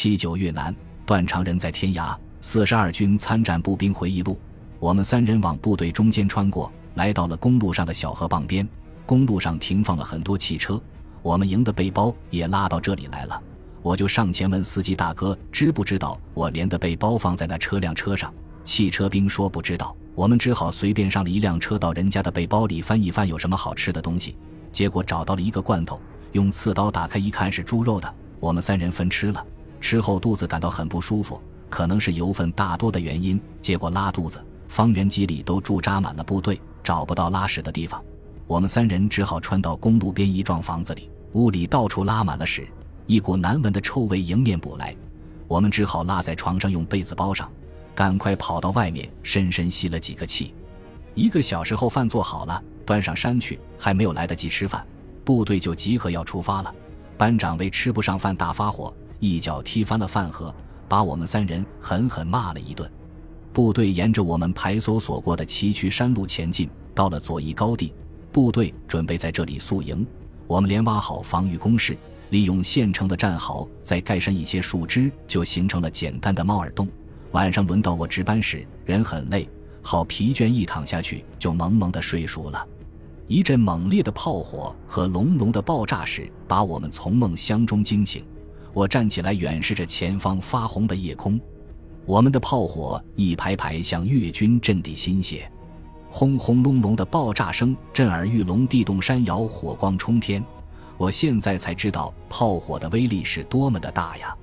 [0.00, 0.72] 七九越南，
[1.04, 2.16] 断肠人在天涯。
[2.40, 4.38] 四十二军参战步兵回忆录。
[4.78, 8.64] 我们三人往部队中间穿过来，到了公路上的小河傍边。
[9.04, 10.80] 公路上停放了很多汽车，
[11.20, 13.42] 我们营的背包也拉到这里来了。
[13.82, 18.32] 我就上前问司机大哥，知不知道我连的背包放在那车辆车上？
[18.62, 19.96] 汽车兵说不知道。
[20.14, 24.36] 我们只好随便上了一辆车，到人家的背包里翻一翻，有什么好吃的东西。
[24.70, 28.14] 结果找到了一个罐头，用刺刀打开一看是猪肉的。
[28.38, 29.44] 我们三人分吃了，
[29.80, 34.44] 吃后肚子感到很不舒服，可能是油分大多的原因，结果拉肚子。
[34.68, 38.02] 方圆几里都驻扎满了部队，找不到拉屎的地方，
[38.46, 42.68] 我们三人只好穿到公路边一幢房子里，屋里到处拉满了屎，
[43.06, 44.94] 一股难闻的臭味迎面扑来，
[45.46, 47.50] 我们只好拉在床上用被子包上，
[47.94, 50.54] 赶快跑到外面深深吸了几个气。
[51.14, 54.86] 一个小时后饭做好了，端上山去，还没有来得及吃饭，
[55.24, 56.74] 部队就集合要出发了。
[57.16, 60.54] 班长为吃不上饭大发火，一脚踢翻了饭盒，
[60.86, 62.88] 把我们三人狠狠骂了一顿。
[63.52, 67.92] 部队沿着我们排搜索过的崎岖山路前进，到了左翼高地，
[68.30, 70.06] 部队准备在这里宿营。
[70.46, 71.96] 我们连挖好防御工事，
[72.30, 76.88] 利用现成的战壕，再盖上一些树枝，就形成了简单的猫耳洞。
[77.32, 79.48] 晚上轮到我值班时，人很累，
[79.82, 82.66] 好疲倦，一躺下去就蒙蒙的睡熟了。
[83.26, 88.24] 一阵猛烈的炮火和隆隆的爆炸声，把我们从梦乡中惊醒。
[88.72, 91.40] 我站起来，远视着前方发红的夜空。
[92.04, 95.42] 我们的炮火一排排向越军阵地倾泻，
[96.08, 100.42] 轰轰隆隆的爆炸声震耳欲聋，地动山摇，火光冲天。
[100.96, 104.34] 我现在才知道炮火的威力是多么的大呀！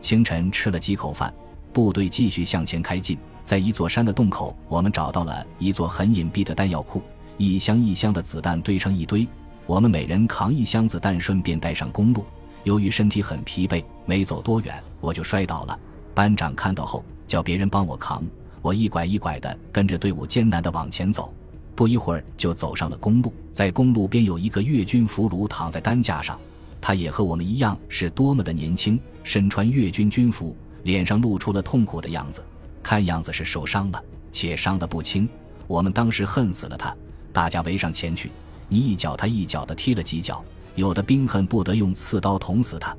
[0.00, 1.34] 清晨吃了几口饭，
[1.72, 3.18] 部队继续向前开进。
[3.44, 7.02] 在一座山的洞口，我们找到了一座很隐蔽的弹药库，
[7.36, 9.26] 一箱一箱的子弹堆成一堆。
[9.66, 12.24] 我们每人扛一箱子弹，顺便带上公路。
[12.64, 15.78] 由于身体很疲惫，没走多远我就摔倒了。
[16.14, 18.22] 班长看到后，叫别人帮我扛，
[18.60, 21.32] 我一拐一拐的跟着队伍艰难的往前走，
[21.74, 23.32] 不一会儿就走上了公路。
[23.52, 26.38] 在公路边有一个越军俘虏躺在担架上，
[26.80, 32.44] 他也和我们一样是多么的年轻，身穿越军军服，脸上露出了痛苦的样子，
[32.82, 35.28] 看样子是受伤了，且伤得不轻。
[35.66, 36.94] 我们当时恨死了他，
[37.32, 38.30] 大家围上前去，
[38.68, 40.44] 你一脚他一脚的踢了几脚，
[40.80, 42.96] 有的兵恨不得用刺刀捅死他。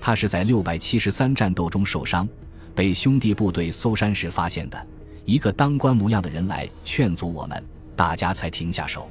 [0.00, 2.28] 他是在六百七十三战斗中受伤。
[2.74, 4.86] 被兄弟部队搜山时发现的
[5.24, 7.64] 一个当官模样的人来劝阻我们，
[7.94, 9.08] 大家才停下手。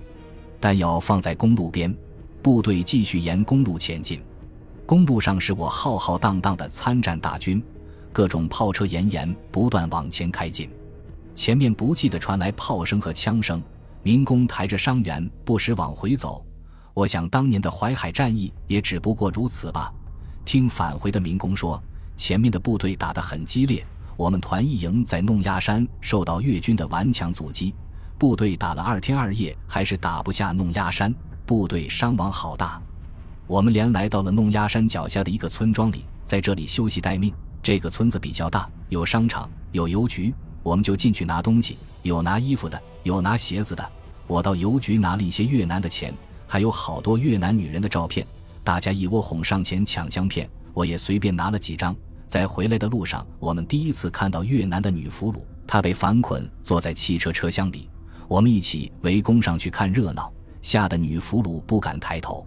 [0.60, 1.96] 弹药放在公路边，
[2.42, 4.22] 部队继续沿公路前进。
[4.86, 7.64] 公路上是我浩浩荡荡的参战大军，
[8.12, 10.70] 各种炮车延延不断往前开进。
[11.34, 13.64] 前面不记得传来炮声和枪声，
[14.04, 16.46] 民工抬着伤员不时往回走。
[16.94, 19.92] 我想当年的淮海战役也只不过如此吧。
[20.46, 21.82] 听返回的民工说。
[22.16, 23.84] 前面的部队打得很激烈，
[24.16, 27.74] 我们团一营在弄鸭山受到越军的顽强阻击，
[28.20, 32.80] 部队打了二天二夜还是打不下弄鸭山，部队伤亡好大。
[33.48, 37.34] 我们连来到了弄鸭山脚下的一个村庄里，在这里休息待命。
[37.64, 43.92] 这个村子比较大，有商场，有邮局，我们就进去拿东西，有拿衣服的，有拿鞋子的。
[44.28, 46.14] 我到邮局拿了一些越南的钱，
[46.54, 48.24] 还有好多越南女人的照片，
[48.64, 50.48] 大家一窝哄上前抢相片。
[50.72, 51.96] 我也随便拿了几张，
[52.28, 57.90] 在回来的路上，我们第一次看到越南的女俘虏，她被反捆坐在汽车车厢里，
[58.28, 60.32] 我们一起围攻上去看热闹，
[60.62, 62.46] 吓得女俘虏不敢抬头。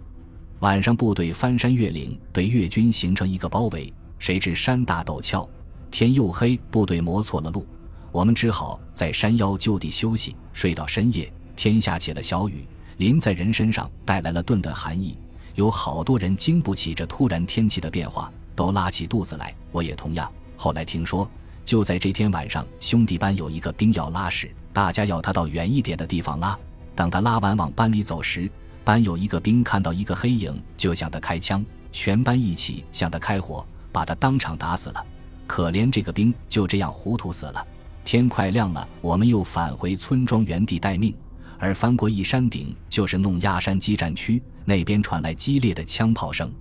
[0.59, 5.45] 晚上部队翻山越岭，对越军形成一个包围，谁知山大陡峭，
[5.91, 7.67] 天又黑，部队摸错了路，
[8.13, 12.65] 我们只好在山腰就地休息，睡到深夜，天下起了小雨，
[12.97, 15.17] 淋在人身上，带来了顿顿寒意。
[15.55, 19.53] 有好多人经不起这突然天气的变化，都拉起肚子来。
[19.71, 20.31] 我也同样。
[20.55, 21.29] 后来听说，
[21.63, 26.57] 就在这天晚上，兄弟班有一个兵要拉屎，大家要他到远一点的地方拉。
[26.95, 28.49] 等他拉完往班里走时，
[28.83, 35.05] 班有一个兵看到一个黑影，就向他开枪，全班一起向他开火，把他当场打死了。
[35.45, 37.65] 可怜这个兵就这样糊涂死了。
[38.03, 41.13] 天快亮了，我们又返回村庄原地待命。
[41.59, 46.51] 而翻过一山顶，就是弄鸦山激战区，那边传来激烈的枪炮声。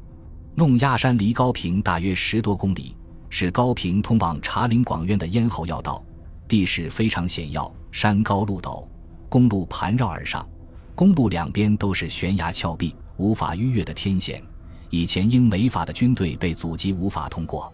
[0.54, 2.96] 弄鸦山离高平大约十多公里，
[3.28, 6.02] 是高平通往茶陵广院的咽喉要道，
[6.48, 8.86] 地势非常险要，山高路陡，
[9.28, 10.48] 公路盘绕而上，
[10.94, 14.42] 公路两边都是悬崖峭壁，无法逾越的天险。
[14.88, 17.70] 以前英美法的军队被阻击，无法通过。